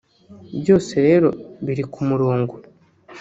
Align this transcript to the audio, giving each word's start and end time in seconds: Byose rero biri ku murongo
Byose 0.61 0.93
rero 1.07 1.29
biri 1.65 1.83
ku 1.91 2.01
murongo 2.09 2.53